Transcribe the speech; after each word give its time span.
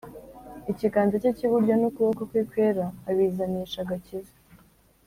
Ikiganza 0.71 1.15
cye 1.21 1.31
cyiburyo 1.37 1.73
nukuboko 1.75 2.21
kwe 2.29 2.41
kwera 2.49 2.85
abizanisha 3.09 3.77
agakiza 3.83 4.35